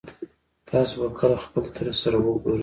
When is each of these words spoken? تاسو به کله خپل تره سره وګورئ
تاسو 0.69 0.93
به 1.01 1.07
کله 1.19 1.37
خپل 1.45 1.63
تره 1.75 1.93
سره 2.01 2.17
وګورئ 2.19 2.59